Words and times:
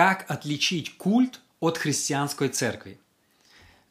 Как 0.00 0.24
отличить 0.30 0.96
культ 0.96 1.42
от 1.60 1.76
христианской 1.76 2.48
церкви? 2.48 2.98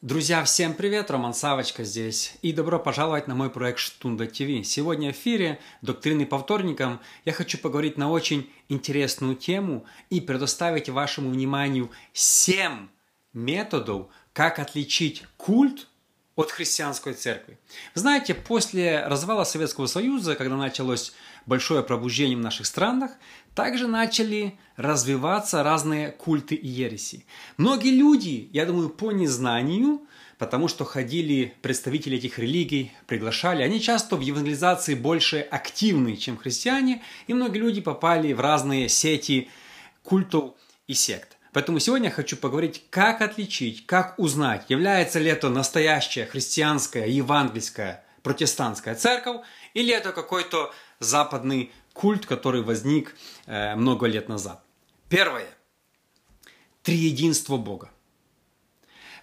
Друзья, 0.02 0.44
всем 0.44 0.74
привет! 0.74 1.12
Роман 1.12 1.36
Савочка 1.36 1.84
здесь. 1.84 2.34
И 2.42 2.52
добро 2.52 2.80
пожаловать 2.80 3.28
на 3.28 3.36
мой 3.36 3.52
проект 3.52 3.78
Штунда 3.78 4.25
ТВ. 4.25 4.66
Сегодня 4.66 5.10
в 5.10 5.16
эфире 5.16 5.60
«Доктрины 5.84 6.25
по 6.25 6.39
вторникам» 6.39 7.00
я 7.25 7.32
хочу 7.32 7.60
поговорить 7.60 8.00
на 8.00 8.10
очень 8.10 8.50
интересную 8.70 9.36
тему 9.36 9.86
и 10.10 10.20
предоставить 10.20 10.89
вашему 10.89 11.30
вниманию 11.30 11.92
7 12.14 12.88
методов, 13.34 14.07
как 14.34 14.57
отличить 14.57 15.26
культ 15.38 15.89
от 16.40 16.52
христианской 16.52 17.14
церкви. 17.14 17.58
Знаете, 17.96 18.34
после 18.34 19.06
развала 19.06 19.43
Советского 19.43 19.88
Союза, 19.88 20.36
когда 20.36 20.56
началось 20.56 21.11
большое 21.46 21.84
пробуждение 21.84 22.38
в 22.38 22.39
наших 22.39 22.66
странах, 22.66 23.11
также 23.56 23.88
начали 23.88 24.57
развиваться 24.78 25.64
разные 25.64 26.11
культы 26.11 26.56
и 26.56 26.66
ереси. 26.66 27.25
Многие 27.57 27.92
люди, 27.92 28.50
я 28.54 28.66
думаю, 28.66 28.88
по 28.88 29.11
незнанию, 29.11 30.00
потому 30.38 30.70
что 30.70 30.86
ходили 30.86 31.54
представители 31.61 32.17
этих 32.17 32.39
религий, 32.39 32.94
приглашали, 33.06 33.61
они 33.61 33.81
часто 33.81 34.16
в 34.16 34.22
евангелизации 34.22 34.94
больше 34.95 35.42
активны, 35.42 36.16
чем 36.16 36.38
христиане, 36.38 37.03
и 37.28 37.33
многие 37.33 37.59
люди 37.59 37.81
попали 37.81 38.31
в 38.31 38.39
разные 38.39 38.88
сети 38.88 39.50
культов 40.03 40.53
и 40.88 40.94
сект. 40.94 41.39
Поэтому 41.52 41.80
сегодня 41.80 42.09
я 42.09 42.16
хочу 42.16 42.38
поговорить, 42.38 42.86
как 42.89 43.22
отличить, 43.22 43.86
как 43.86 44.17
узнать, 44.20 44.66
является 44.70 45.20
ли 45.20 45.30
это 45.30 45.50
настоящая 45.50 46.25
христианская, 46.25 47.08
евангельская, 47.08 48.03
протестантская 48.22 48.95
церковь, 48.95 49.42
или 49.73 49.94
это 49.94 50.12
какой-то 50.12 50.73
западный 51.00 51.72
культ, 51.94 52.25
который 52.25 52.61
возник 52.61 53.16
э, 53.45 53.75
много 53.75 54.06
лет 54.06 54.30
назад. 54.30 54.64
Первое. 55.09 55.47
Триединство 56.83 57.58
Бога. 57.58 57.89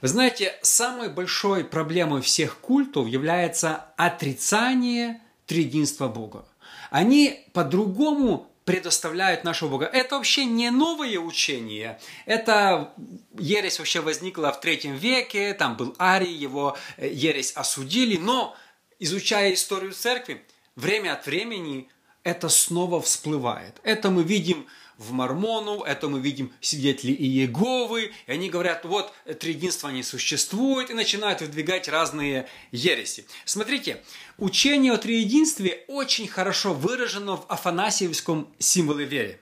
Вы 0.02 0.08
знаете, 0.08 0.58
самой 0.62 1.08
большой 1.08 1.64
проблемой 1.64 2.22
всех 2.22 2.58
культов 2.58 3.06
является 3.06 3.86
отрицание 3.96 5.20
триединства 5.46 6.08
Бога. 6.08 6.46
Они 6.90 7.48
по-другому 7.52 8.50
предоставляют 8.66 9.44
нашего 9.44 9.68
Бога. 9.70 9.86
Это 9.86 10.16
вообще 10.16 10.44
не 10.44 10.70
новое 10.70 11.20
учение. 11.20 12.00
Это 12.26 12.92
ересь 13.38 13.78
вообще 13.78 14.00
возникла 14.00 14.52
в 14.52 14.60
третьем 14.60 14.96
веке, 14.96 15.54
там 15.54 15.76
был 15.76 15.94
Арий, 16.00 16.34
его 16.34 16.76
э, 16.96 17.08
ересь 17.08 17.52
осудили, 17.52 18.16
но 18.16 18.56
изучая 18.98 19.54
историю 19.54 19.92
церкви, 19.92 20.44
время 20.74 21.12
от 21.12 21.26
времени 21.26 21.88
это 22.26 22.48
снова 22.48 23.00
всплывает. 23.00 23.76
Это 23.84 24.10
мы 24.10 24.24
видим 24.24 24.66
в 24.98 25.12
Мормону, 25.12 25.82
это 25.84 26.08
мы 26.08 26.18
видим 26.18 26.52
свидетели 26.60 27.12
Иеговы, 27.12 28.10
и 28.26 28.32
они 28.32 28.50
говорят, 28.50 28.84
вот, 28.84 29.12
триединство 29.38 29.90
не 29.90 30.02
существует, 30.02 30.90
и 30.90 30.94
начинают 30.94 31.40
выдвигать 31.40 31.86
разные 31.86 32.48
ереси. 32.72 33.28
Смотрите, 33.44 34.02
учение 34.38 34.92
о 34.92 34.98
триединстве 34.98 35.84
очень 35.86 36.26
хорошо 36.26 36.74
выражено 36.74 37.36
в 37.36 37.46
Афанасьевском 37.46 38.52
символе 38.58 39.04
веры. 39.04 39.40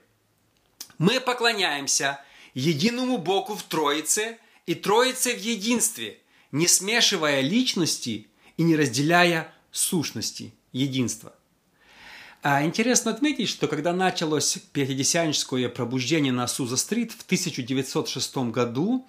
Мы 0.99 1.19
поклоняемся 1.19 2.19
единому 2.53 3.17
Богу 3.17 3.55
в 3.55 3.63
Троице 3.63 4.37
и 4.67 4.75
Троице 4.75 5.33
в 5.33 5.39
единстве, 5.39 6.19
не 6.51 6.67
смешивая 6.67 7.41
личности 7.41 8.27
и 8.57 8.61
не 8.61 8.75
разделяя 8.75 9.51
сущности 9.71 10.53
единства– 10.71 11.33
интересно 12.63 13.09
отметить, 13.09 13.49
что 13.49 13.67
когда 13.67 13.91
началось 13.91 14.59
пятидесятническое 14.71 15.67
пробуждение 15.67 16.31
на 16.31 16.45
Суза-стрит 16.47 17.11
в 17.11 17.23
1906 17.23 18.37
году, 18.51 19.07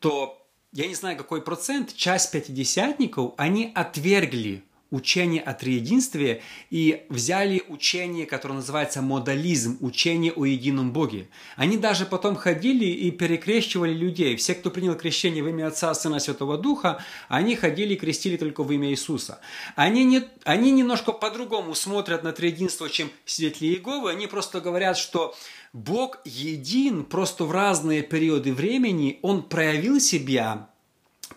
то 0.00 0.44
я 0.72 0.88
не 0.88 0.96
знаю 0.96 1.16
какой 1.16 1.42
процент, 1.42 1.94
часть 1.94 2.32
пятидесятников, 2.32 3.34
они 3.36 3.70
отвергли 3.72 4.64
учение 4.92 5.42
о 5.42 5.54
триединстве 5.54 6.42
и 6.70 7.04
взяли 7.08 7.64
учение, 7.68 8.26
которое 8.26 8.54
называется 8.54 9.02
модализм, 9.02 9.78
учение 9.80 10.32
о 10.32 10.44
едином 10.44 10.92
Боге. 10.92 11.28
Они 11.56 11.76
даже 11.76 12.06
потом 12.06 12.36
ходили 12.36 12.84
и 12.84 13.10
перекрещивали 13.10 13.92
людей. 13.92 14.36
Все, 14.36 14.54
кто 14.54 14.70
принял 14.70 14.94
крещение 14.94 15.42
в 15.42 15.48
имя 15.48 15.68
Отца, 15.68 15.92
Сына, 15.94 16.20
Святого 16.20 16.58
Духа, 16.58 17.02
они 17.28 17.56
ходили 17.56 17.94
и 17.94 17.96
крестили 17.96 18.36
только 18.36 18.62
в 18.62 18.70
имя 18.70 18.90
Иисуса. 18.90 19.40
Они, 19.74 20.04
не, 20.04 20.22
они 20.44 20.70
немножко 20.70 21.12
по-другому 21.12 21.74
смотрят 21.74 22.22
на 22.22 22.32
триединство, 22.32 22.88
чем 22.90 23.10
свидетели 23.24 23.68
Иеговы. 23.68 24.10
Они 24.10 24.26
просто 24.26 24.60
говорят, 24.60 24.98
что 24.98 25.34
Бог 25.72 26.20
един, 26.26 27.04
просто 27.04 27.44
в 27.44 27.50
разные 27.50 28.02
периоды 28.02 28.52
времени 28.52 29.18
Он 29.22 29.42
проявил 29.42 30.00
себя 30.00 30.68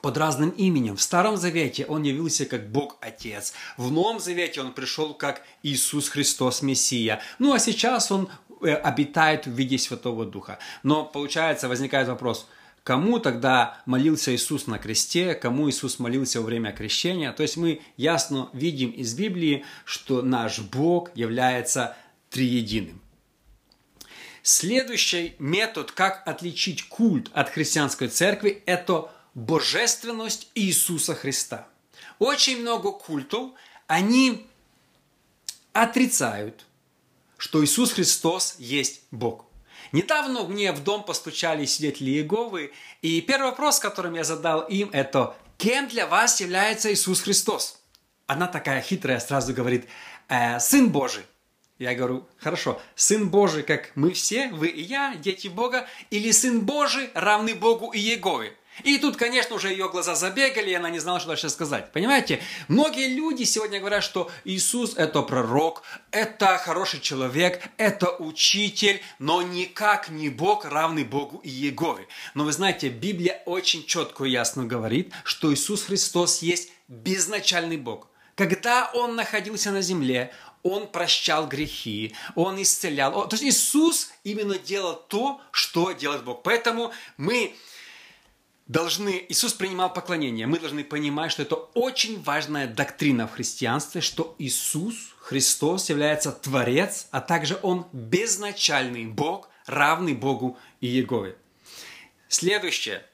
под 0.01 0.17
разным 0.17 0.49
именем. 0.49 0.95
В 0.95 1.01
Старом 1.01 1.37
Завете 1.37 1.85
он 1.85 2.03
явился 2.03 2.45
как 2.45 2.69
Бог 2.69 2.97
Отец. 3.01 3.53
В 3.77 3.91
Новом 3.91 4.19
Завете 4.19 4.61
он 4.61 4.73
пришел 4.73 5.13
как 5.13 5.41
Иисус 5.63 6.09
Христос 6.09 6.61
Мессия. 6.61 7.21
Ну 7.39 7.53
а 7.53 7.59
сейчас 7.59 8.11
он 8.11 8.29
э, 8.61 8.73
обитает 8.73 9.45
в 9.45 9.51
виде 9.51 9.77
Святого 9.77 10.25
Духа. 10.25 10.59
Но 10.83 11.05
получается, 11.05 11.67
возникает 11.67 12.07
вопрос, 12.07 12.47
кому 12.83 13.19
тогда 13.19 13.81
молился 13.85 14.33
Иисус 14.33 14.67
на 14.67 14.77
кресте, 14.77 15.33
кому 15.33 15.69
Иисус 15.69 15.99
молился 15.99 16.39
во 16.39 16.45
время 16.45 16.71
крещения. 16.71 17.31
То 17.31 17.43
есть 17.43 17.57
мы 17.57 17.81
ясно 17.97 18.49
видим 18.53 18.91
из 18.91 19.13
Библии, 19.13 19.65
что 19.85 20.21
наш 20.21 20.59
Бог 20.59 21.09
является 21.15 21.97
триединым. 22.29 23.01
Следующий 24.43 25.33
метод, 25.39 25.91
как 25.91 26.21
отличить 26.27 26.87
культ 26.87 27.31
от 27.33 27.49
христианской 27.49 28.09
церкви, 28.09 28.61
это 28.67 29.09
божественность 29.35 30.49
Иисуса 30.55 31.13
Христа. 31.13 31.67
Очень 32.17 32.61
много 32.61 32.91
культов, 32.91 33.51
они 33.85 34.47
отрицают, 35.73 36.65
что 37.37 37.63
Иисус 37.63 37.91
Христос 37.91 38.55
есть 38.57 39.01
Бог. 39.11 39.45
Недавно 39.91 40.43
мне 40.43 40.71
в 40.71 40.83
дом 40.83 41.03
постучали 41.03 41.65
свидетели 41.65 42.11
Иеговы, 42.11 42.71
и 43.01 43.21
первый 43.21 43.51
вопрос, 43.51 43.79
которым 43.79 44.15
я 44.15 44.23
задал 44.23 44.61
им, 44.61 44.89
это 44.91 45.35
«Кем 45.57 45.87
для 45.87 46.07
вас 46.07 46.41
является 46.41 46.91
Иисус 46.91 47.21
Христос?» 47.21 47.81
Она 48.25 48.47
такая 48.47 48.81
хитрая 48.81 49.19
сразу 49.19 49.53
говорит 49.53 49.85
э, 50.27 50.59
«Сын 50.59 50.89
Божий». 50.89 51.23
Я 51.77 51.93
говорю, 51.93 52.25
хорошо, 52.37 52.81
Сын 52.95 53.29
Божий, 53.29 53.61
как 53.61 53.91
мы 53.95 54.13
все, 54.13 54.47
вы 54.47 54.69
и 54.69 54.81
я, 54.81 55.15
дети 55.15 55.49
Бога, 55.49 55.87
или 56.09 56.31
Сын 56.31 56.61
Божий, 56.61 57.09
равный 57.13 57.53
Богу 57.53 57.91
и 57.91 57.99
Егове? 57.99 58.55
И 58.83 58.97
тут, 58.97 59.15
конечно, 59.15 59.55
уже 59.55 59.69
ее 59.69 59.89
глаза 59.89 60.15
забегали, 60.15 60.71
и 60.71 60.73
она 60.73 60.89
не 60.89 60.99
знала, 60.99 61.19
что 61.19 61.29
дальше 61.29 61.49
сказать. 61.49 61.91
Понимаете? 61.91 62.41
Многие 62.67 63.07
люди 63.07 63.43
сегодня 63.43 63.79
говорят, 63.79 64.03
что 64.03 64.29
Иисус– 64.43 64.95
это 64.97 65.21
пророк, 65.21 65.83
это 66.11 66.57
хороший 66.57 66.99
человек, 66.99 67.61
это 67.77 68.09
учитель, 68.09 69.01
но 69.19 69.41
никак 69.41 70.09
не 70.09 70.29
Бог, 70.29 70.65
равный 70.65 71.03
Богу 71.03 71.39
и 71.43 71.49
Егове. 71.49 72.07
Но 72.33 72.43
вы 72.43 72.51
знаете, 72.51 72.89
Библия 72.89 73.41
очень 73.45 73.85
четко 73.85 74.25
и 74.25 74.31
ясно 74.31 74.65
говорит, 74.65 75.13
что 75.23 75.53
Иисус 75.53 75.83
Христос 75.83 76.41
есть 76.41 76.71
безначальный 76.87 77.77
Бог. 77.77 78.07
Когда 78.35 78.91
Он 78.93 79.15
находился 79.15 79.71
на 79.71 79.81
земле, 79.81 80.33
он 80.63 80.87
прощал 80.87 81.47
грехи, 81.47 82.15
Он 82.33 82.61
исцелял. 82.61 83.27
То 83.27 83.35
есть 83.35 83.43
Иисус 83.43 84.09
именно 84.23 84.57
делал 84.57 84.95
то, 84.95 85.39
что 85.51 85.91
делает 85.91 86.23
Бог. 86.23 86.41
Поэтому 86.43 86.91
мы 87.17 87.55
должны, 88.67 89.25
Иисус 89.29 89.53
принимал 89.53 89.93
поклонение, 89.93 90.47
мы 90.47 90.59
должны 90.59 90.83
понимать, 90.83 91.31
что 91.31 91.43
это 91.43 91.55
очень 91.55 92.21
важная 92.21 92.67
доктрина 92.67 93.27
в 93.27 93.33
христианстве, 93.33 94.01
что 94.01 94.35
Иисус, 94.39 95.15
Христос 95.19 95.89
является 95.89 96.31
Творец, 96.31 97.07
а 97.11 97.21
также 97.21 97.59
Он 97.61 97.87
безначальный 97.93 99.05
Бог, 99.05 99.49
равный 99.65 100.13
Богу 100.13 100.57
и 100.81 100.87
Егове. 100.87 101.35
Следующее, 102.27 103.05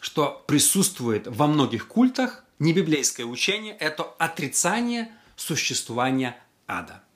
что 0.00 0.42
присутствует 0.46 1.26
во 1.26 1.46
многих 1.46 1.88
культах, 1.88 2.44
не 2.58 2.72
библейское 2.72 3.26
учение, 3.26 3.74
это 3.76 4.02
отрицание 4.02 5.10
существования 5.36 6.36
ада– 6.66 7.02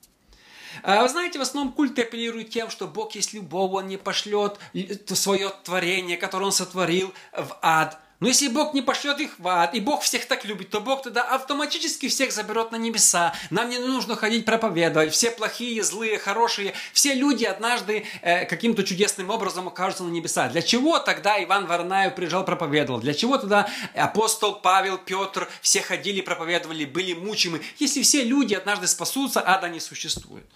вы 0.83 1.09
знаете, 1.09 1.39
в 1.39 1.43
основном 1.43 1.73
культы 1.73 2.03
апеллируют 2.03 2.51
тем, 2.51 2.71
что 2.71 2.87
Бог 2.87 3.15
есть 3.15 3.33
любовь, 3.33 3.73
Он 3.73 3.87
не 3.87 3.97
пошлет 3.97 4.59
свое 5.07 5.51
творение, 5.63 6.17
которое 6.17 6.47
Он 6.47 6.53
сотворил, 6.53 7.13
в 7.33 7.57
ад. 7.63 7.99
Но 8.25 8.29
если 8.29 8.49
Бог 8.49 8.73
не 8.73 8.81
пошлет 8.81 9.21
их 9.21 9.39
в 9.39 9.47
ад, 9.47 9.75
и 9.75 9.81
Бог 9.81 10.01
всех 10.01 10.25
так 10.25 10.47
любит, 10.47 10.71
то 10.71 10.81
Бог 10.81 11.03
тогда 11.03 11.25
автоматически 11.25 12.09
всех 12.09 12.33
заберет 12.33 12.73
на 12.73 12.77
небеса. 12.77 13.35
Нам 13.51 13.69
не 13.69 13.77
нужно 13.77 14.17
ходить 14.17 14.47
проповедовать. 14.47 15.13
Все 15.13 15.31
плохие, 15.31 15.83
злые, 15.83 16.19
хорошие, 16.19 16.73
все 16.95 17.13
люди 17.13 17.45
однажды 17.45 18.07
э, 18.23 18.47
каким-то 18.47 18.83
чудесным 18.83 19.29
образом 19.29 19.69
окажутся 19.69 20.05
на 20.05 20.09
небеса. 20.09 20.49
Для 20.49 20.63
чего 20.63 20.99
тогда 21.01 21.45
Иван 21.45 21.67
Варнаев 21.67 22.15
приезжал 22.15 22.47
проповедовал? 22.47 22.99
Для 22.99 23.13
чего 23.13 23.37
тогда 23.37 23.69
апостол 23.95 24.55
Павел, 24.55 24.97
Петр, 24.97 25.47
все 25.61 25.83
ходили, 25.83 26.23
проповедовали, 26.23 26.87
были 26.87 27.13
мучимы? 27.13 27.61
Если 27.79 28.01
все 28.01 28.25
люди 28.25 28.55
однажды 28.55 28.87
спасутся, 28.87 29.43
ада 29.47 29.69
не 29.69 29.81
существует. 29.81 30.47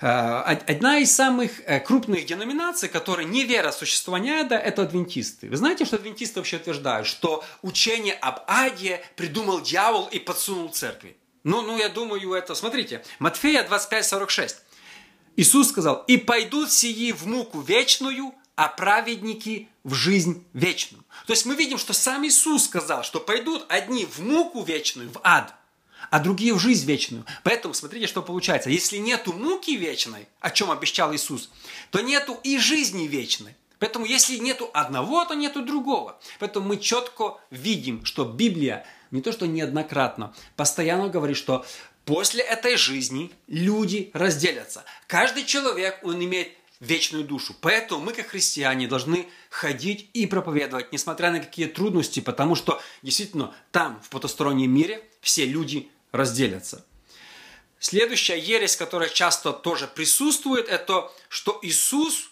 Э, 0.00 0.56
одна 0.66 0.98
из 0.98 1.14
самых 1.14 1.60
э, 1.66 1.78
крупных 1.80 2.24
деноминаций, 2.24 2.88
которые 2.88 3.26
не 3.26 3.44
верят 3.44 3.74
в 3.74 3.78
существование 3.78 4.40
ада, 4.40 4.56
это 4.56 4.82
адвентисты. 4.82 5.48
Вы 5.48 5.56
знаете, 5.56 5.84
что 5.84 5.96
адвентисты 5.96 6.40
вообще 6.40 6.56
утверждают, 6.56 7.06
что 7.06 7.44
учение 7.62 8.14
об 8.14 8.40
аде 8.46 9.02
придумал 9.16 9.60
дьявол 9.60 10.06
и 10.06 10.18
подсунул 10.18 10.70
церкви? 10.70 11.16
Ну, 11.44 11.60
ну, 11.62 11.78
я 11.78 11.88
думаю, 11.88 12.32
это... 12.32 12.54
Смотрите, 12.54 13.04
Матфея 13.18 13.66
25:46. 13.66 14.56
Иисус 15.36 15.68
сказал, 15.68 16.04
«И 16.06 16.16
пойдут 16.16 16.72
сии 16.72 17.12
в 17.12 17.26
муку 17.26 17.60
вечную, 17.60 18.34
а 18.56 18.68
праведники 18.68 19.68
в 19.84 19.94
жизнь 19.94 20.44
вечную». 20.54 21.04
То 21.26 21.34
есть 21.34 21.44
мы 21.44 21.54
видим, 21.54 21.78
что 21.78 21.92
сам 21.92 22.26
Иисус 22.26 22.64
сказал, 22.64 23.04
что 23.04 23.20
пойдут 23.20 23.64
одни 23.68 24.06
в 24.06 24.18
муку 24.20 24.62
вечную, 24.62 25.10
в 25.10 25.20
ад– 25.22 25.54
а 26.10 26.20
другие 26.20 26.52
в 26.52 26.58
жизнь 26.58 26.86
вечную. 26.86 27.24
Поэтому 27.42 27.74
смотрите, 27.74 28.06
что 28.06 28.22
получается. 28.22 28.68
Если 28.70 28.98
нету 28.98 29.32
муки 29.32 29.76
вечной, 29.76 30.28
о 30.40 30.50
чем 30.50 30.70
обещал 30.70 31.14
Иисус, 31.14 31.50
то 31.90 32.00
нету 32.00 32.38
и 32.42 32.58
жизни 32.58 33.06
вечной. 33.06 33.54
Поэтому 33.78 34.04
если 34.04 34.36
нету 34.36 34.68
одного, 34.74 35.24
то 35.24 35.34
нету 35.34 35.62
другого. 35.62 36.20
Поэтому 36.38 36.68
мы 36.68 36.76
четко 36.76 37.38
видим, 37.50 38.04
что 38.04 38.24
Библия 38.24 38.86
не 39.10 39.22
то 39.22 39.32
что 39.32 39.46
неоднократно, 39.46 40.34
постоянно 40.56 41.08
говорит, 41.08 41.36
что 41.36 41.64
после 42.04 42.42
этой 42.42 42.76
жизни 42.76 43.32
люди 43.46 44.10
разделятся. 44.12 44.84
Каждый 45.06 45.44
человек, 45.44 45.98
он 46.02 46.22
имеет 46.22 46.52
вечную 46.80 47.24
душу. 47.24 47.54
Поэтому 47.60 48.04
мы, 48.04 48.12
как 48.12 48.28
христиане, 48.28 48.88
должны 48.88 49.26
ходить 49.50 50.08
и 50.14 50.26
проповедовать, 50.26 50.92
несмотря 50.92 51.30
на 51.30 51.40
какие 51.40 51.66
трудности, 51.66 52.20
потому 52.20 52.54
что 52.54 52.80
действительно 53.02 53.54
там, 53.70 54.00
в 54.02 54.08
потустороннем 54.08 54.72
мире, 54.72 55.04
все 55.20 55.44
люди 55.44 55.90
разделятся. 56.12 56.84
Следующая 57.78 58.38
ересь, 58.38 58.76
которая 58.76 59.08
часто 59.08 59.52
тоже 59.52 59.86
присутствует, 59.86 60.68
это 60.68 61.10
что 61.28 61.58
Иисус 61.62 62.30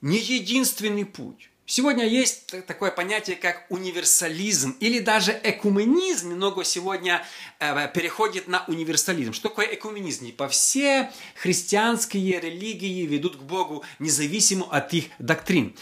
не 0.00 0.18
единственный 0.18 1.04
путь. 1.04 1.50
Сегодня 1.70 2.06
есть 2.06 2.46
такое 2.66 2.90
понятие, 2.90 3.36
как 3.36 3.66
универсализм 3.68 4.74
или 4.80 5.00
даже 5.00 5.38
экуменизм. 5.44 6.30
Много 6.30 6.64
сегодня 6.64 7.22
э, 7.60 7.88
переходит 7.92 8.48
на 8.48 8.64
универсализм. 8.68 9.34
Что 9.34 9.50
такое 9.50 9.66
экуменизм? 9.66 10.32
По 10.32 10.48
все 10.48 11.12
христианские 11.34 12.40
религии 12.40 13.04
ведут 13.04 13.36
к 13.36 13.40
Богу, 13.40 13.84
независимо 13.98 14.66
от 14.70 14.94
их 14.94 15.04
доктрин. 15.18 15.76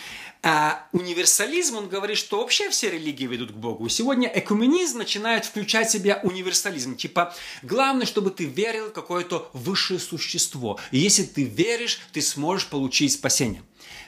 А 0.48 0.86
универсализм, 0.92 1.76
он 1.76 1.88
говорит, 1.88 2.16
что 2.16 2.38
вообще 2.38 2.70
все 2.70 2.88
религии 2.88 3.26
ведут 3.26 3.50
к 3.50 3.56
Богу. 3.56 3.88
Сегодня 3.88 4.30
экуменизм 4.32 4.98
начинает 4.98 5.44
включать 5.44 5.88
в 5.88 5.90
себя 5.90 6.20
универсализм. 6.22 6.94
Типа, 6.94 7.34
главное, 7.64 8.06
чтобы 8.06 8.30
ты 8.30 8.44
верил 8.44 8.90
в 8.90 8.92
какое-то 8.92 9.50
высшее 9.54 9.98
существо. 9.98 10.78
И 10.92 10.98
если 10.98 11.24
ты 11.24 11.42
веришь, 11.42 11.98
ты 12.12 12.22
сможешь 12.22 12.68
получить 12.68 13.14
спасение. 13.14 13.64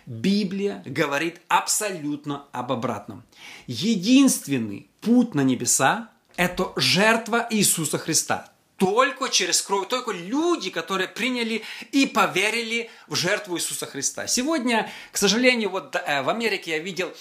Библия 0.07 0.85
говорит 0.87 1.41
абсолютно 1.49 2.45
об 2.53 2.71
обратном. 2.71 3.25
Единственный 3.67 4.89
путь 5.01 5.35
на 5.35 5.41
небеса– 5.41 6.13
это 6.37 6.73
жертва 6.77 7.49
Иисуса 7.51 7.99
Христа. 7.99 8.53
Только 8.79 9.29
через 9.29 9.61
кровь, 9.61 9.89
только 9.89 10.13
люди, 10.13 10.71
которые 10.71 11.09
приняли 11.09 11.63
и 11.91 12.07
поверили 12.07 12.91
в 13.09 13.17
жертву 13.17 13.57
Иисуса 13.57 13.87
Христа. 13.87 14.29
Сегодня, 14.29 14.89
к 15.11 15.17
сожалению, 15.17 15.71
вот 15.71 15.97
э, 15.97 16.23
в 16.23 16.29
Америке 16.29 16.71
я 16.71 16.79
видел 16.79 17.13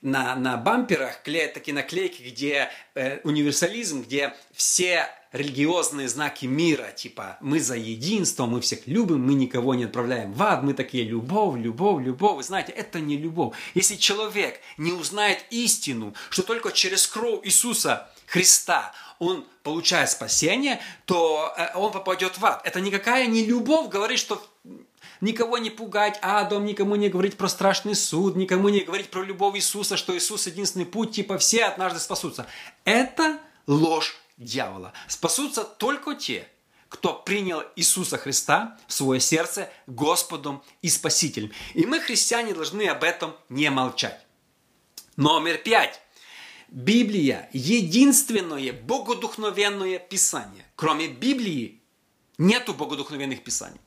на, 0.00 0.34
на 0.36 0.56
бамперах 0.56 1.22
клеят 1.22 1.52
такие 1.52 1.74
наклейки, 1.74 2.22
где 2.22 2.70
э, 2.94 3.20
универсализм, 3.24 4.02
где 4.02 4.34
все 4.54 5.06
религиозные 5.32 6.08
знаки 6.08 6.46
мира, 6.46 6.92
типа 6.96 7.36
мы 7.42 7.60
за 7.60 7.76
единство, 7.76 8.46
мы 8.46 8.62
всех 8.62 8.86
любим, 8.86 9.20
мы 9.20 9.34
никого 9.34 9.74
не 9.74 9.84
отправляем 9.84 10.32
в 10.32 10.42
ад, 10.42 10.62
мы 10.62 10.72
такие 10.72 11.04
любовь, 11.04 11.58
любовь, 11.60 12.02
любовь. 12.04 12.36
Вы 12.36 12.42
знаете, 12.42 12.72
это 12.72 13.00
не 13.00 13.18
любовь. 13.18 13.54
Если 13.74 13.96
человек 13.96 14.60
не 14.78 14.92
узнает 14.92 15.44
истину, 15.50 16.14
что 16.30 16.42
только 16.42 16.72
через 16.72 17.06
кровь 17.06 17.40
Иисуса 17.44 18.10
Христа 18.32 18.94
он 19.18 19.44
получает 19.62 20.08
спасение, 20.08 20.80
то 21.04 21.52
э, 21.54 21.76
он 21.76 21.92
попадет 21.92 22.38
в 22.38 22.46
ад. 22.46 22.62
Это 22.64 22.80
никакая 22.80 23.26
не 23.26 23.44
любовь 23.44 23.90
говорит, 23.90 24.18
что 24.18 24.42
никого 25.20 25.58
не 25.58 25.68
пугать 25.68 26.18
адом, 26.22 26.64
никому 26.64 26.96
не 26.96 27.10
говорить 27.10 27.36
про 27.36 27.48
страшный 27.48 27.94
суд, 27.94 28.34
никому 28.34 28.70
не 28.70 28.80
говорить 28.80 29.10
про 29.10 29.22
любовь 29.22 29.56
Иисуса, 29.56 29.98
что 29.98 30.16
Иисус 30.16 30.46
единственный 30.46 30.86
путь, 30.86 31.12
типа 31.12 31.36
все 31.36 31.66
однажды 31.66 32.00
спасутся. 32.00 32.46
Это 32.84 33.38
ложь 33.66 34.16
дьявола. 34.38 34.94
Спасутся 35.08 35.62
только 35.62 36.14
те, 36.14 36.48
кто 36.88 37.12
принял 37.12 37.62
Иисуса 37.76 38.16
Христа 38.16 38.78
в 38.86 38.94
свое 38.94 39.20
сердце 39.20 39.70
Господом 39.86 40.62
и 40.80 40.88
Спасителем. 40.88 41.52
И 41.74 41.84
мы, 41.84 42.00
христиане, 42.00 42.54
должны 42.54 42.88
об 42.88 43.04
этом 43.04 43.36
не 43.50 43.68
молчать. 43.68 44.24
Номер 45.16 45.58
пять. 45.58 46.01
Библия– 46.72 47.50
единственное 47.52 48.72
богодухновенное 48.72 49.98
писание. 49.98 50.64
Кроме 50.74 51.08
Библии 51.08 51.82
нету 52.38 52.72
богодухновенных 52.72 53.44
писаний. 53.44 53.78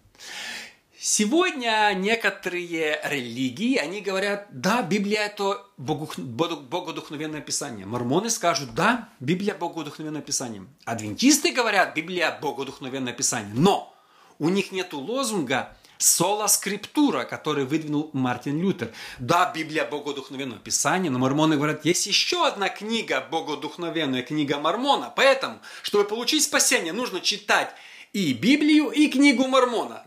Сегодня 0.95 1.91
некоторые 1.95 2.99
религии, 3.03 3.77
они 3.77 4.01
говорят, 4.01 4.47
да, 4.51 4.83
Библия 4.83 5.25
это 5.25 5.65
богодухновенное 5.77 7.41
писание. 7.41 7.87
Мормоны 7.87 8.29
скажут, 8.29 8.75
да, 8.75 9.09
Библия 9.19 9.55
богодухновенное 9.55 10.21
писание. 10.21 10.67
Адвентисты 10.85 11.53
говорят, 11.53 11.95
Библия 11.95 12.37
богодухновенное 12.39 13.13
писание. 13.13 13.53
Но 13.55 13.95
у 14.37 14.49
них 14.49 14.71
нет 14.71 14.93
лозунга 14.93 15.75
Сола 15.97 16.47
скриптура, 16.47 17.24
который 17.24 17.65
выдвинул 17.65 18.09
Мартин 18.13 18.62
Лютер. 18.62 18.92
Да, 19.19 19.51
Библия 19.53 19.86
богодухновенное 19.86 20.59
писание, 20.59 21.12
но 21.12 21.19
мормоны 21.19 21.56
говорят, 21.56 21.86
есть 21.86 22.06
еще 22.07 22.47
одна 22.47 22.69
книга 22.69 23.25
богодухновенная, 23.31 24.24
книга 24.24 24.59
Мормона. 24.59 25.12
Поэтому, 25.15 25.59
чтобы 25.81 26.06
получить 26.06 26.44
спасение, 26.44 26.94
нужно 26.94 27.21
читать 27.21 27.74
и 28.13 28.33
Библию, 28.33 28.92
и 28.92 29.07
книгу 29.07 29.47
Мормона. 29.47 30.03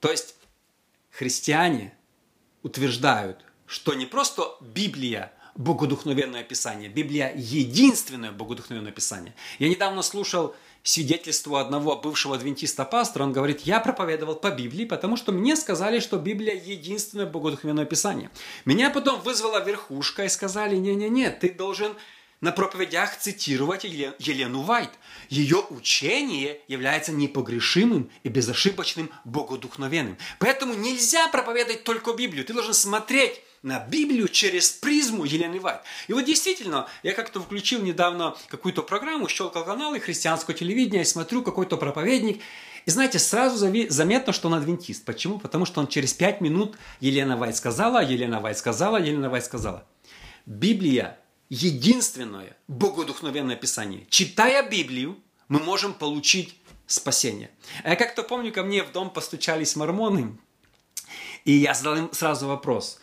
То 0.00 0.10
есть 0.10 0.34
христиане 1.10 1.96
утверждают, 2.62 3.44
что 3.66 3.94
не 3.94 4.06
просто 4.06 4.56
Библия 4.60 5.32
богодухновенное 5.54 6.42
писание, 6.42 6.88
Библия 6.88 7.32
единственное 7.36 8.32
богодухновенное 8.32 8.92
писание. 8.92 9.34
Я 9.58 9.68
недавно 9.68 10.02
слушал 10.02 10.54
свидетельство 10.82 11.60
одного 11.60 11.96
бывшего 11.96 12.34
адвентиста 12.34 12.84
пастора, 12.84 13.24
он 13.24 13.32
говорит, 13.32 13.60
я 13.60 13.80
проповедовал 13.80 14.36
по 14.36 14.50
Библии, 14.50 14.84
потому 14.84 15.16
что 15.16 15.32
мне 15.32 15.56
сказали, 15.56 16.00
что 16.00 16.16
Библия 16.16 16.54
единственное 16.54 17.26
богодухновенное 17.26 17.84
писание. 17.84 18.30
Меня 18.64 18.90
потом 18.90 19.20
вызвала 19.20 19.62
верхушка 19.64 20.24
и 20.24 20.28
сказали, 20.28 20.76
не-не-не, 20.76 21.30
ты 21.30 21.50
должен 21.50 21.94
на 22.40 22.52
проповедях 22.52 23.18
цитировать 23.18 23.84
Елену 23.84 24.62
Вайт. 24.62 24.90
Ее 25.28 25.64
учение 25.68 26.60
является 26.68 27.12
непогрешимым 27.12 28.10
и 28.22 28.28
безошибочным, 28.28 29.10
богодухновенным. 29.24 30.16
Поэтому 30.38 30.74
нельзя 30.74 31.28
проповедовать 31.28 31.84
только 31.84 32.14
Библию. 32.14 32.44
Ты 32.44 32.54
должен 32.54 32.72
смотреть 32.72 33.42
на 33.62 33.78
Библию 33.80 34.28
через 34.28 34.70
призму 34.70 35.24
Елены 35.24 35.60
Вайт. 35.60 35.80
И 36.08 36.12
вот 36.12 36.24
действительно, 36.24 36.88
я 37.02 37.12
как-то 37.12 37.40
включил 37.40 37.82
недавно 37.82 38.36
какую-то 38.48 38.82
программу, 38.82 39.28
щелкал 39.28 39.64
каналы 39.64 40.00
христианского 40.00 40.56
телевидения, 40.56 41.02
и 41.02 41.04
смотрю 41.04 41.42
какой-то 41.42 41.76
проповедник, 41.76 42.40
и 42.86 42.90
знаете, 42.90 43.18
сразу 43.18 43.56
заметно, 43.88 44.32
что 44.32 44.48
он 44.48 44.54
адвентист. 44.54 45.04
Почему? 45.04 45.38
Потому 45.38 45.66
что 45.66 45.80
он 45.80 45.86
через 45.86 46.14
пять 46.14 46.40
минут 46.40 46.76
Елена 47.00 47.36
Вайт 47.36 47.56
сказала, 47.56 48.02
Елена 48.02 48.40
Вайт 48.40 48.56
сказала, 48.56 48.96
Елена 48.96 49.28
Вайт 49.28 49.44
сказала. 49.44 49.86
Библия 50.46 51.18
единственное 51.50 52.56
богодухновенное 52.68 53.56
писание. 53.56 54.06
Читая 54.08 54.68
Библию, 54.68 55.18
мы 55.48 55.60
можем 55.60 55.92
получить 55.92 56.56
спасение. 56.86 57.50
Я 57.84 57.96
как-то 57.96 58.22
помню, 58.22 58.52
ко 58.52 58.62
мне 58.62 58.82
в 58.82 58.92
дом 58.92 59.10
постучались 59.10 59.76
мормоны, 59.76 60.38
и 61.44 61.52
я 61.52 61.74
задал 61.74 61.96
им 61.96 62.12
сразу 62.12 62.46
вопрос. 62.46 62.98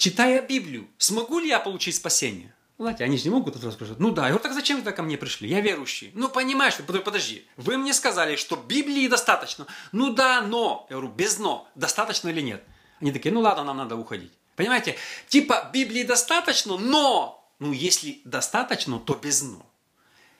Читая 0.00 0.40
Библию, 0.40 0.88
смогу 0.96 1.40
ли 1.40 1.48
я 1.48 1.60
получить 1.60 1.94
спасение? 1.94 2.54
Знаете, 2.78 3.04
они 3.04 3.18
же 3.18 3.24
не 3.24 3.30
могут 3.30 3.56
это 3.56 3.70
сказать. 3.70 3.98
Ну 3.98 4.12
да, 4.12 4.22
я 4.22 4.28
говорю, 4.28 4.42
так 4.42 4.54
зачем 4.54 4.80
вы 4.80 4.92
ко 4.92 5.02
мне 5.02 5.18
пришли? 5.18 5.46
Я 5.46 5.60
верующий. 5.60 6.10
Ну 6.14 6.30
понимаешь, 6.30 6.74
подожди, 7.04 7.46
вы 7.58 7.76
мне 7.76 7.92
сказали, 7.92 8.36
что 8.36 8.56
Библии 8.56 9.08
достаточно. 9.08 9.66
Ну 9.92 10.14
да, 10.14 10.40
но. 10.40 10.86
Я 10.88 10.96
говорю, 10.96 11.12
без 11.12 11.38
но. 11.38 11.68
Достаточно 11.74 12.30
или 12.30 12.40
нет? 12.40 12.64
Они 13.02 13.12
такие, 13.12 13.30
ну 13.30 13.40
ладно, 13.40 13.62
нам 13.62 13.76
надо 13.76 13.96
уходить. 13.96 14.32
Понимаете? 14.56 14.96
Типа 15.28 15.68
Библии 15.70 16.02
достаточно, 16.02 16.78
но 16.78 17.46
ну, 17.58 17.72
если 17.72 18.22
достаточно, 18.24 18.98
то 18.98 19.14
без 19.14 19.42
«но». 19.42 19.66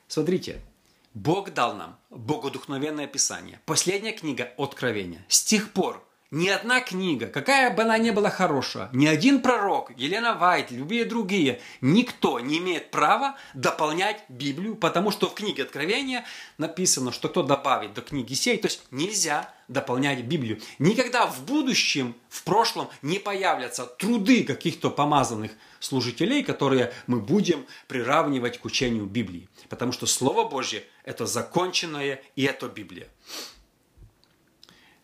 Смотрите, 0.09 0.63
Бог 1.13 1.53
дал 1.53 1.75
нам 1.75 1.99
богодухновенное 2.09 3.07
Писание. 3.07 3.61
Последняя 3.67 4.13
книга 4.13 4.55
Откровения. 4.57 5.23
С 5.29 5.45
тех 5.45 5.71
пор 5.73 6.03
ни 6.31 6.49
одна 6.49 6.81
книга, 6.81 7.27
какая 7.27 7.75
бы 7.75 7.83
она 7.83 7.99
ни 7.99 8.11
была 8.11 8.31
хорошая, 8.31 8.89
ни 8.93 9.07
один 9.07 9.43
пророк, 9.43 9.91
Елена 9.97 10.35
Вайт, 10.35 10.71
любые 10.71 11.05
другие, 11.05 11.61
никто 11.81 12.39
не 12.39 12.59
имеет 12.59 12.91
права 12.91 13.37
дополнять 13.55 14.25
Библию, 14.29 14.77
потому 14.77 15.11
что 15.11 15.29
в 15.29 15.35
книге 15.35 15.65
Откровения 15.65 16.25
написано, 16.57 17.11
что 17.13 17.29
кто 17.29 17.43
добавит 17.43 17.95
до 17.95 18.01
книги 18.01 18.35
сей, 18.35 18.59
то 18.59 18.69
есть 18.69 18.83
нельзя 18.91 19.53
дополнять 19.67 20.23
Библию. 20.25 20.61
Никогда 20.79 21.27
в 21.27 21.45
будущем, 21.45 22.15
в 22.29 22.43
прошлом 22.45 22.89
не 23.03 23.19
появятся 23.19 23.87
труды 23.87 24.45
каких-то 24.45 24.91
помазанных 24.91 25.53
служителей, 25.79 26.43
которые 26.43 26.93
мы 27.07 27.21
будем 27.21 27.67
приравнивать 27.89 28.59
к 28.59 28.65
учению 28.65 29.07
Библии. 29.07 29.49
Потому 29.69 29.93
что 29.93 30.07
Слово 30.07 30.49
Божье– 30.49 30.85
это 31.05 31.27
законченное, 31.27 32.23
и 32.35 32.45
это 32.45 32.69
Библия. 32.69 33.09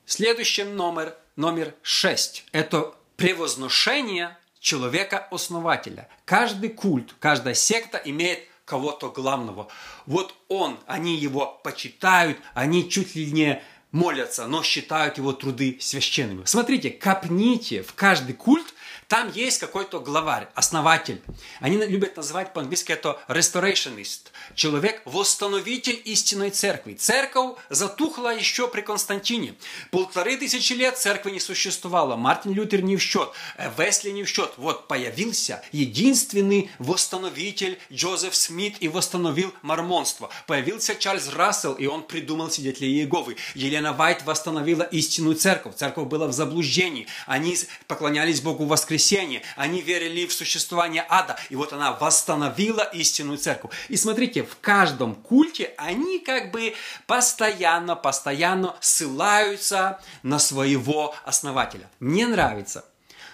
Следующий 0.08 0.62
номер, 0.62 1.16
номер 1.34 1.74
шесть– 1.82 2.44
это 2.52 2.94
превозношение 3.16 4.38
человека-основателя. 4.60 6.08
Каждый 6.24 6.68
культ, 6.68 7.12
каждая 7.18 7.54
секта 7.54 8.00
имеет 8.04 8.38
кого-то 8.64 9.08
главного. 9.08 9.66
Вот 10.06 10.32
он, 10.46 10.78
они 10.86 11.16
его 11.16 11.60
почитают, 11.64 12.38
они 12.54 12.88
чуть 12.88 13.16
ли 13.16 13.32
не 13.32 13.60
молятся, 13.90 14.46
но 14.46 14.62
считают 14.62 15.18
его 15.18 15.32
труды 15.32 15.76
священными. 15.80 16.44
Смотрите, 16.44 16.90
копните 16.90 17.82
в 17.82 17.92
каждый 17.94 18.34
культ 18.34 18.74
там 19.08 19.30
есть 19.32 19.60
какой-то 19.60 20.00
главарь, 20.00 20.48
основатель. 20.54 21.22
Они 21.60 21.76
любят 21.76 22.16
называть 22.16 22.52
по-английски 22.52 22.90
это 22.90 23.20
restorationist. 23.28 24.32
Человек, 24.56 25.00
восстановитель 25.04 26.00
истинной 26.04 26.50
церкви. 26.50 26.94
Церковь 26.94 27.56
затухла 27.70 28.34
еще 28.34 28.66
при 28.66 28.80
Константине. 28.80 29.54
Полторы 29.92 30.36
тысячи 30.36 30.72
лет 30.72 30.98
церкви 30.98 31.30
не 31.30 31.38
существовало. 31.38 32.16
Мартин 32.16 32.52
Лютер 32.52 32.82
не 32.82 32.96
в 32.96 33.00
счет. 33.00 33.30
Э, 33.56 33.70
Весли 33.78 34.10
не 34.10 34.24
в 34.24 34.28
счет. 34.28 34.52
Вот 34.56 34.88
появился 34.88 35.62
единственный 35.70 36.70
восстановитель 36.80 37.78
Джозеф 37.92 38.34
Смит 38.34 38.76
и 38.80 38.88
восстановил 38.88 39.54
мормонство. 39.62 40.30
Появился 40.48 40.96
Чарльз 40.96 41.32
Рассел, 41.32 41.74
и 41.74 41.86
он 41.86 42.02
придумал 42.02 42.50
свидетелей 42.50 42.88
Иеговы. 42.88 43.36
Елена 43.54 43.92
Вайт 43.92 44.24
восстановила 44.24 44.82
истинную 44.82 45.36
церковь. 45.36 45.76
Церковь 45.76 46.08
была 46.08 46.26
в 46.26 46.32
заблуждении. 46.32 47.06
Они 47.26 47.56
поклонялись 47.86 48.40
Богу 48.40 48.64
воскресенье 48.64 48.95
воскресение, 48.96 49.42
они 49.56 49.82
верили 49.82 50.26
в 50.26 50.32
существование 50.32 51.04
ада, 51.08 51.36
и 51.50 51.56
вот 51.56 51.72
она 51.72 51.92
восстановила 51.92 52.82
истинную 52.82 53.38
церковь. 53.38 53.72
И 53.88 53.96
смотрите, 53.96 54.42
в 54.42 54.56
каждом 54.60 55.14
культе 55.14 55.74
они 55.76 56.18
как 56.18 56.50
бы 56.50 56.74
постоянно, 57.06 57.94
постоянно 57.94 58.76
ссылаются 58.80 60.00
на 60.22 60.38
своего 60.38 61.14
основателя. 61.24 61.88
Мне 62.00 62.26
нравится, 62.26 62.84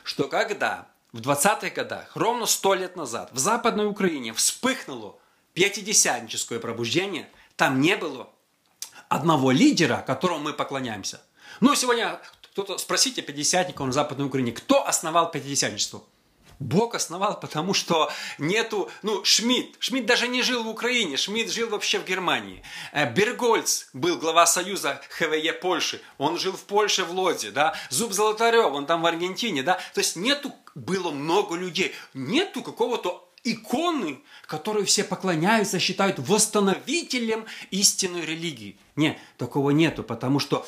что 0.03 0.29
когда 0.29 0.87
в 1.13 1.21
20-х 1.21 1.71
годах, 1.71 2.11
ровно 2.17 2.47
100 2.47 2.75
лет 2.75 2.97
назад, 2.97 3.31
в 3.33 3.39
Западной 3.39 3.87
Украине 3.87 4.33
вспыхнуло 4.33 5.17
пятидесятническое 5.55 6.59
пробуждение, 6.59 7.29
там 7.57 7.81
не 7.81 7.97
было 7.97 8.29
одного 9.09 9.53
лидера, 9.53 10.03
которому 10.07 10.45
мы 10.45 10.53
поклоняемся. 10.55 11.21
Ну, 11.61 11.77
сегодня 11.77 12.19
кто-то, 12.53 12.77
спросите 12.77 13.23
пятидесятников 13.23 13.87
на 13.87 13.93
Западной 13.93 14.27
Украине, 14.27 14.53
кто 14.53 14.87
основал 14.87 15.31
пятидесятничество? 15.31 16.03
Бог 16.59 16.95
основал, 16.95 17.41
потому 17.41 17.75
что 17.75 18.13
нету, 18.39 18.91
ну, 19.03 19.25
Шмидт, 19.25 19.77
Шмидт 19.81 20.07
даже 20.07 20.29
не 20.29 20.43
жил 20.43 20.63
в 20.63 20.69
Украине, 20.69 21.17
Шмидт 21.17 21.51
жил 21.51 21.71
вообще 21.71 21.99
в 21.99 22.05
Германии. 22.05 22.63
Э, 22.93 23.11
Бергольц 23.11 23.87
был 23.95 24.19
глава 24.19 24.47
Союза 24.47 25.01
ХВЕ 25.11 25.55
Польши, 25.55 26.01
он 26.19 26.39
жил 26.39 26.53
в 26.53 26.63
Польше, 26.65 27.05
в 27.05 27.11
Лодзе, 27.13 27.51
да. 27.51 27.75
Зуб 27.89 28.13
Золотарев, 28.13 28.73
он 28.73 28.87
там 28.87 29.03
в 29.03 29.07
Аргентине, 29.07 29.63
да. 29.63 29.81
То 29.95 30.01
есть 30.01 30.15
нету, 30.15 30.53
было 30.75 31.11
много 31.11 31.57
людей, 31.57 31.95
нету 32.15 32.63
какого-то 32.63 33.29
иконы, 33.45 34.23
которую 34.47 34.87
все 34.87 35.03
поклоняются, 35.05 35.81
считают 35.81 36.19
восстановителем 36.19 37.47
истинной 37.71 38.25
религии. 38.25 38.79
Нет, 38.95 39.19
такого 39.37 39.71
нету, 39.71 40.05
потому 40.05 40.39
что 40.39 40.65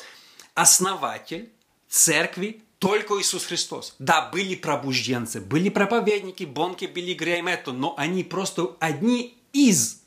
основатель 0.55 1.51
церкви 1.89 2.61
только 2.79 3.19
Иисус 3.19 3.45
Христос. 3.45 3.95
Да, 3.99 4.29
были 4.31 4.55
пробужденцы, 4.55 5.41
были 5.41 5.69
проповедники, 5.69 6.43
Бонки, 6.43 6.85
Билли 6.85 7.13
Грейм, 7.13 7.47
но 7.67 7.95
они 7.97 8.23
просто 8.23 8.75
одни 8.79 9.37
из 9.53 10.01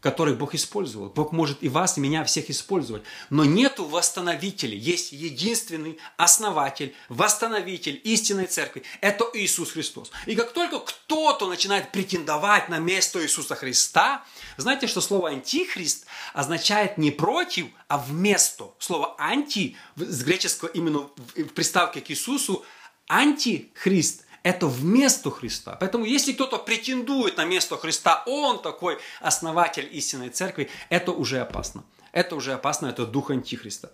которых 0.00 0.38
Бог 0.38 0.54
использовал. 0.54 1.08
Бог 1.08 1.32
может 1.32 1.62
и 1.62 1.68
вас, 1.68 1.98
и 1.98 2.00
меня 2.00 2.24
всех 2.24 2.50
использовать. 2.50 3.02
Но 3.30 3.44
нету 3.44 3.84
восстановителей. 3.84 4.78
Есть 4.78 5.12
единственный 5.12 5.98
основатель, 6.16 6.94
восстановитель 7.08 8.00
истинной 8.04 8.46
церкви. 8.46 8.82
Это 9.00 9.24
Иисус 9.34 9.72
Христос. 9.72 10.10
И 10.26 10.36
как 10.36 10.52
только 10.52 10.80
кто-то 10.80 11.48
начинает 11.48 11.90
претендовать 11.92 12.68
на 12.68 12.78
место 12.78 13.22
Иисуса 13.22 13.54
Христа, 13.54 14.24
знаете, 14.56 14.86
что 14.86 15.00
слово 15.00 15.30
«антихрист» 15.30 16.06
означает 16.32 16.98
не 16.98 17.10
против, 17.10 17.66
а 17.88 17.98
вместо. 17.98 18.70
Слово 18.78 19.16
«анти» 19.18 19.76
с 19.96 20.22
греческого 20.22 20.68
именно 20.68 21.08
в 21.16 21.48
приставке 21.54 22.00
к 22.00 22.10
Иисусу 22.10 22.64
«антихрист» 23.08 24.27
это 24.48 24.66
вместо 24.66 25.30
Христа. 25.30 25.76
Поэтому 25.78 26.06
если 26.06 26.32
кто-то 26.32 26.56
претендует 26.58 27.36
на 27.36 27.44
место 27.44 27.76
Христа, 27.76 28.22
он 28.26 28.62
такой 28.62 28.98
основатель 29.20 29.86
истинной 29.92 30.30
церкви, 30.30 30.70
это 30.88 31.12
уже 31.12 31.40
опасно. 31.40 31.84
Это 32.12 32.34
уже 32.34 32.54
опасно, 32.54 32.86
это 32.86 33.04
дух 33.04 33.30
антихриста. 33.30 33.92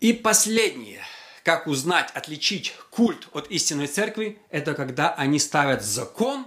И 0.00 0.12
последнее, 0.12 1.02
как 1.44 1.68
узнать, 1.68 2.10
отличить 2.14 2.74
культ 2.90 3.28
от 3.32 3.48
истинной 3.52 3.86
церкви, 3.86 4.40
это 4.50 4.74
когда 4.74 5.14
они 5.14 5.38
ставят 5.38 5.84
закон 5.84 6.46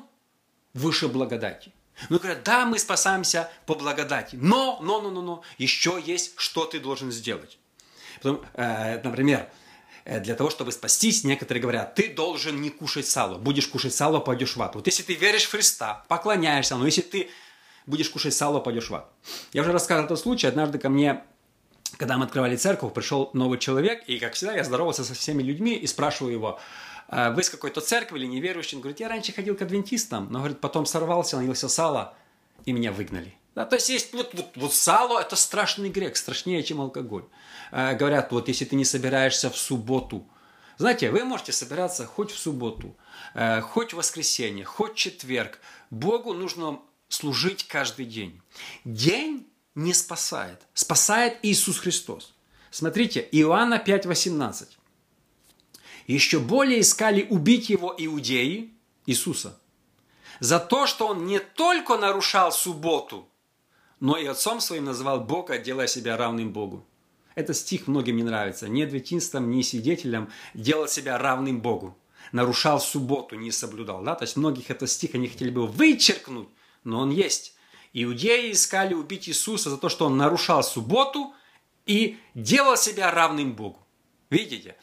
выше 0.74 1.08
благодати. 1.08 1.72
Ну, 2.10 2.20
говорят, 2.20 2.44
да, 2.44 2.66
мы 2.66 2.78
спасаемся 2.78 3.50
по 3.66 3.74
благодати, 3.74 4.36
но, 4.36 4.80
но, 4.82 5.02
но, 5.02 5.10
но, 5.10 5.22
но, 5.22 5.44
еще 5.58 6.00
есть, 6.06 6.34
что 6.36 6.66
ты 6.66 6.82
должен 6.82 7.10
сделать. 7.10 7.58
Потом, 8.22 8.46
э, 8.54 9.02
например, 9.02 9.50
для 10.08 10.36
того, 10.36 10.50
чтобы 10.50 10.72
спастись, 10.72 11.24
некоторые 11.26 11.62
говорят, 11.62 11.96
ты 11.96 12.08
должен 12.08 12.62
не 12.62 12.70
кушать 12.70 13.08
сало. 13.08 13.38
Будешь 13.38 13.68
кушать 13.68 13.94
сало, 13.94 14.20
пойдешь 14.20 14.56
в 14.56 14.62
ад. 14.62 14.76
Вот 14.76 14.88
если 14.88 15.04
ты 15.04 15.16
веришь 15.16 15.44
в 15.44 15.52
Христа, 15.52 16.06
поклоняешься, 16.08 16.78
но 16.78 16.86
если 16.86 17.02
ты 17.02 17.30
будешь 17.86 18.10
кушать 18.10 18.34
сало, 18.34 18.60
пойдешь 18.60 18.90
в 18.90 18.96
ад. 18.96 19.12
Я 19.52 19.62
уже 19.62 19.74
рассказывал 19.74 20.06
этот 20.06 20.20
случай. 20.20 20.48
Однажды 20.48 20.80
ко 20.80 20.88
мне, 20.88 21.24
когда 21.98 22.18
мы 22.18 22.26
открывали 22.26 22.56
церковь, 22.56 22.94
пришел 22.94 23.32
новый 23.34 23.60
человек, 23.60 24.04
и, 24.08 24.18
как 24.18 24.34
всегда, 24.34 24.56
я 24.56 24.64
здоровался 24.64 25.04
со 25.04 25.14
всеми 25.14 25.44
людьми 25.44 25.76
и 25.76 25.86
спрашиваю 25.88 26.34
его, 26.34 26.60
«А 27.10 27.32
вы 27.32 27.42
из 27.42 27.50
какой-то 27.50 27.82
церкви 27.82 28.18
или 28.18 28.28
неверующий? 28.28 28.76
Он 28.76 28.82
говорит, 28.82 29.02
я 29.02 29.10
раньше 29.10 29.34
ходил 29.34 29.56
к 29.56 29.62
адвентистам, 29.62 30.28
но, 30.32 30.40
говорит, 30.40 30.62
потом 30.62 30.86
сорвался, 30.86 31.38
наелся 31.38 31.68
сала, 31.68 32.14
и 32.66 32.72
меня 32.72 32.92
выгнали. 32.92 33.36
Да, 33.58 33.66
то 33.66 33.76
есть 33.76 33.90
есть 33.90 34.14
вот, 34.14 34.36
вот, 34.36 34.52
вот 34.56 34.72
сало– 34.72 35.20
это 35.22 35.36
страшный 35.36 35.90
грех, 35.90 36.16
страшнее, 36.16 36.62
чем 36.62 36.80
алкоголь. 36.80 37.26
Э, 37.72 37.96
говорят, 37.96 38.32
вот 38.32 38.50
если 38.50 38.66
ты 38.66 38.76
не 38.76 38.86
собираешься 38.86 39.50
в 39.50 39.58
субботу, 39.58 40.30
знаете, 40.78 41.10
вы 41.10 41.24
можете 41.24 41.54
собираться 41.54 42.06
хоть 42.06 42.30
в 42.30 42.38
субботу, 42.38 42.96
э, 43.34 43.62
хоть 43.62 43.94
в 43.94 43.98
воскресенье, 43.98 44.64
хоть 44.64 44.92
в 44.92 44.98
четверг. 44.98 45.60
Богу 45.90 46.36
нужно 46.36 46.80
служить 47.10 47.68
каждый 47.68 48.06
день. 48.06 48.40
День 48.86 49.48
не 49.74 49.96
спасает. 49.96 50.62
Спасает 50.76 51.40
Иисус 51.42 51.80
Христос. 51.80 52.36
Смотрите, 52.70 53.28
Иоанна 53.32 53.82
5,18. 53.84 54.68
Еще 56.06 56.38
более 56.38 56.82
искали 56.82 57.26
убить 57.28 57.72
его 57.72 57.96
иудеи, 57.98 58.76
Иисуса, 59.08 59.60
за 60.40 60.60
то, 60.60 60.86
что 60.86 61.08
он 61.08 61.26
не 61.26 61.40
только 61.40 61.98
нарушал 61.98 62.52
субботу, 62.52 63.28
но 64.00 64.18
и 64.18 64.26
отцом 64.26 64.60
своим 64.60 64.86
называл 64.86 65.22
Бога, 65.22 65.58
делая 65.58 65.88
себя 65.88 66.18
равным 66.18 66.52
Богу. 66.52 66.86
Этот 67.36 67.56
стих 67.56 67.88
многим 67.88 68.18
не 68.18 68.24
нравится. 68.24 68.68
Ни 68.68 68.82
адвентистам, 68.82 69.52
ни 69.52 69.62
свидетелям 69.62 70.32
делал 70.54 70.88
себя 70.88 71.18
равным 71.18 71.62
Богу. 71.62 71.98
Нарушал 72.32 72.80
субботу, 72.80 73.36
не 73.36 73.52
соблюдал. 73.52 74.04
Да? 74.04 74.16
То 74.16 74.24
есть 74.24 74.38
многих 74.38 74.70
этот 74.70 74.90
стих 74.90 75.16
они 75.16 75.28
хотели 75.28 75.50
бы 75.50 75.68
вычеркнуть, 75.68 76.50
но 76.84 77.00
он 77.00 77.12
есть. 77.12 77.56
Иудеи 77.94 78.52
искали 78.52 78.94
убить 78.94 79.30
Иисуса 79.30 79.70
за 79.70 79.78
то, 79.78 79.90
что 79.90 80.06
он 80.06 80.18
нарушал 80.18 80.64
субботу 80.64 81.34
и 81.86 82.18
делал 82.34 82.76
себя 82.76 83.12
равным 83.12 83.54
Богу. 83.54 83.80
Видите? 84.30 84.76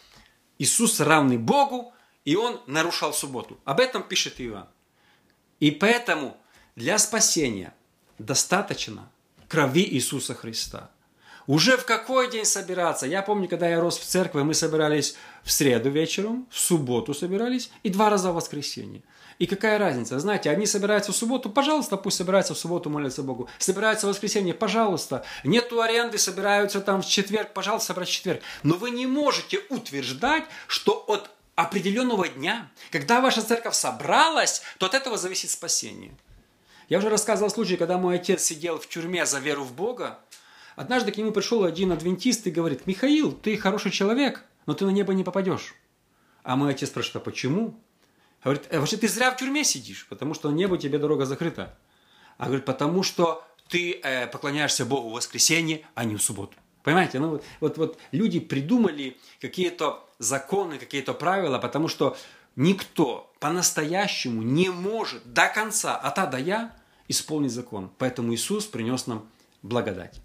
Иисус 0.59 1.01
равный 1.01 1.39
Богу, 1.39 1.93
и 2.25 2.37
он 2.37 2.61
нарушал 2.67 3.13
субботу. 3.13 3.59
Об 3.65 3.81
этом 3.81 4.03
пишет 4.03 4.41
Иоанн. 4.41 4.69
И 5.61 5.71
поэтому 5.71 6.37
для 6.77 6.99
спасения– 6.99 7.75
достаточно 8.19 9.11
крови 9.49 9.85
Иисуса 9.85 10.35
Христа. 10.35 10.91
Уже 11.47 11.77
в 11.77 11.85
какой 11.85 12.31
день 12.31 12.47
собираться? 12.47 13.07
Я 13.07 13.21
помню, 13.21 13.49
когда 13.49 13.69
я 13.69 13.81
рос 13.81 13.99
в 13.99 14.05
церкви, 14.05 14.43
мы 14.43 14.55
собирались 14.55 15.15
в 15.43 15.53
среду 15.53 15.91
вечером, 15.91 16.47
в 16.51 16.59
субботу 16.59 17.13
собирались 17.13 17.71
и 17.83 17.91
два 17.91 18.09
раза 18.09 18.33
в 18.33 18.35
воскресенье. 18.35 19.03
И 19.39 19.47
какая 19.47 19.79
разница? 19.79 20.19
Знаете, 20.19 20.49
одни 20.49 20.65
собираются 20.65 21.13
в 21.13 21.17
субботу, 21.17 21.51
пожалуйста, 21.51 21.97
пусть 21.97 22.17
собираются 22.17 22.55
в 22.55 22.59
субботу, 22.59 22.89
молятся 22.89 23.23
Богу. 23.23 23.49
Собираются 23.59 24.07
в 24.07 24.11
воскресенье, 24.11 24.55
пожалуйста. 24.55 25.25
Нету 25.43 25.83
аренды, 25.83 26.19
собираются 26.19 26.81
там 26.81 27.03
в 27.03 27.07
четверг, 27.07 27.53
пожалуйста, 27.53 27.89
собрать 27.89 28.09
в 28.09 28.13
четверг. 28.13 28.43
Но 28.63 28.77
вы 28.77 28.91
не 28.91 29.07
можете 29.07 29.61
утверждать, 29.69 30.45
что 30.67 31.05
от 31.09 31.31
определенного 31.57 32.29
дня, 32.29 32.71
когда 32.91 33.21
ваша 33.21 33.43
церковь 33.43 33.75
собралась, 33.75 34.63
то 34.79 34.87
от 34.87 34.95
этого 34.95 35.17
зависит 35.19 35.51
спасение. 35.51 36.13
Я 36.89 36.99
уже 36.99 37.09
рассказывал 37.09 37.51
случай, 37.51 37.77
когда 37.77 37.99
мой 37.99 38.17
отец 38.17 38.43
сидел 38.43 38.79
в 38.79 38.89
тюрьме 38.89 39.25
за 39.27 39.39
веру 39.39 39.65
в 39.65 39.75
Бога. 39.75 40.19
Однажды 40.77 41.13
к 41.13 41.17
нему 41.17 41.33
пришел 41.33 41.65
один 41.65 41.93
адвентист 41.93 42.47
и 42.47 42.51
говорит, 42.51 42.87
Михаил, 42.87 43.33
ты 43.33 43.57
хороший 43.57 43.91
человек, 43.91 44.45
но 44.67 44.75
ты 44.75 44.85
на 44.85 44.91
небо 44.91 45.15
не 45.15 45.25
попадешь. 45.25 45.75
А 46.43 46.57
мой 46.57 46.73
отец 46.73 46.91
спрашивает, 46.91 47.17
а 47.17 47.21
почему? 47.21 47.81
Говорит, 48.43 48.65
«Э, 48.71 48.79
вообще 48.79 48.99
ты 48.99 49.09
зря 49.09 49.31
в 49.31 49.37
тюрьме 49.37 49.65
сидишь, 49.65 50.07
потому 50.09 50.35
что 50.35 50.51
на 50.51 50.55
небо 50.55 50.77
тебе 50.77 50.99
дорога 50.99 51.25
закрыта. 51.25 51.79
А 52.37 52.47
говорит, 52.47 52.67
потому 52.67 53.03
что 53.03 53.43
ты 53.69 53.99
э, 54.03 54.27
поклоняешься 54.27 54.85
Богу 54.85 55.09
в 55.09 55.13
воскресенье, 55.13 55.87
а 55.95 56.05
не 56.05 56.17
в 56.17 56.23
субботу. 56.23 56.55
Понимаете, 56.83 57.19
ну 57.19 57.31
вот, 57.31 57.45
вот, 57.61 57.79
вот 57.79 57.99
люди 58.13 58.41
придумали 58.41 59.17
какие-то 59.41 60.07
законы, 60.19 60.79
какие-то 60.79 61.15
правила, 61.15 61.59
потому 61.59 61.89
что 61.89 62.17
никто 62.57 63.33
по-настоящему 63.45 64.41
не 64.41 64.71
может 64.71 65.35
до 65.35 65.49
конца, 65.49 65.99
от 65.99 66.19
А 66.19 66.25
до 66.25 66.39
Я, 66.39 66.75
исполнить 67.09 67.53
закон. 67.53 67.93
Поэтому 67.99 68.33
Иисус 68.33 68.65
принес 68.65 69.07
нам 69.07 69.29
благодать. 69.61 70.19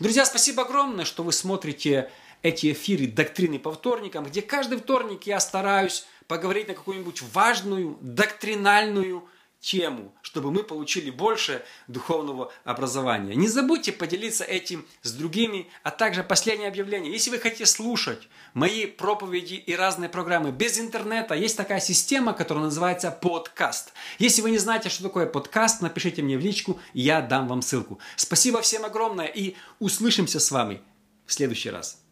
Друзья, 0.00 0.26
спасибо 0.26 0.64
огромное, 0.64 1.06
что 1.06 1.22
вы 1.22 1.32
смотрите 1.32 2.10
эти 2.42 2.72
эфиры 2.72 3.06
доктрины 3.06 3.58
по 3.58 3.72
вторникам, 3.72 4.24
где 4.24 4.42
каждый 4.42 4.76
вторник 4.76 5.22
я 5.26 5.40
стараюсь 5.40 6.04
поговорить 6.26 6.68
на 6.68 6.74
какую-нибудь 6.74 7.22
важную 7.32 7.96
доктринальную 8.02 9.26
тему, 9.60 10.14
чтобы 10.22 10.50
мы 10.50 10.62
получили 10.62 11.10
больше 11.10 11.64
духовного 11.88 12.52
образования. 12.64 13.34
Не 13.34 13.48
забудьте 13.48 13.92
поделиться 13.92 14.44
этим 14.44 14.86
с 15.02 15.12
другими, 15.12 15.68
а 15.82 15.90
также 15.90 16.22
последнее 16.22 16.68
объявление. 16.68 17.12
Если 17.12 17.30
вы 17.30 17.38
хотите 17.38 17.66
слушать 17.66 18.28
мои 18.54 18.86
проповеди 18.86 19.54
и 19.54 19.74
разные 19.74 20.08
программы 20.08 20.52
без 20.52 20.78
интернета, 20.78 21.34
есть 21.34 21.56
такая 21.56 21.80
система, 21.80 22.32
которая 22.32 22.64
называется 22.64 23.10
подкаст. 23.10 23.92
Если 24.18 24.42
вы 24.42 24.50
не 24.50 24.58
знаете, 24.58 24.88
что 24.88 25.02
такое 25.02 25.26
подкаст, 25.26 25.82
напишите 25.82 26.22
мне 26.22 26.36
в 26.36 26.40
личку, 26.40 26.80
я 26.92 27.20
дам 27.20 27.48
вам 27.48 27.62
ссылку. 27.62 27.98
Спасибо 28.16 28.60
всем 28.62 28.84
огромное 28.84 29.26
и 29.26 29.56
услышимся 29.78 30.40
с 30.40 30.50
вами 30.50 30.80
в 31.26 31.32
следующий 31.32 31.70
раз. 31.70 32.07